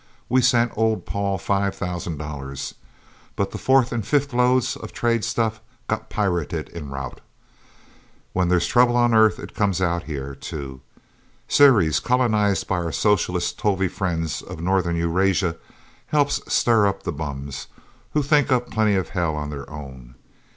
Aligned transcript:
We 0.29 0.41
sent 0.41 0.71
old 0.75 1.05
Paul 1.05 1.37
five 1.37 1.75
thousand 1.75 2.17
dollars. 2.17 2.73
But 3.35 3.51
the 3.51 3.59
fourth 3.59 3.91
and 3.91 4.03
fifth 4.03 4.33
loads 4.33 4.75
of 4.75 4.91
trade 4.93 5.23
stuff 5.23 5.61
got 5.87 6.09
pirated 6.09 6.71
en 6.73 6.89
route. 6.89 7.21
When 8.33 8.49
there's 8.49 8.65
trouble 8.65 8.97
on 8.97 9.13
Earth, 9.13 9.37
it 9.37 9.53
comes 9.53 9.79
out 9.79 10.01
here, 10.05 10.33
too. 10.33 10.81
Ceres, 11.47 11.99
colonized 11.99 12.67
by 12.67 12.77
our 12.77 12.91
socialist 12.91 13.59
Tovie 13.59 13.87
friends 13.89 14.41
of 14.41 14.59
northern 14.59 14.95
Eurasia, 14.95 15.57
helps 16.07 16.41
stir 16.51 16.87
up 16.87 17.03
the 17.03 17.11
bums, 17.11 17.67
who 18.13 18.23
think 18.23 18.51
up 18.51 18.71
plenty 18.71 18.95
of 18.95 19.09
hell 19.09 19.35
on 19.35 19.51
their 19.51 19.69
own. 19.69 20.15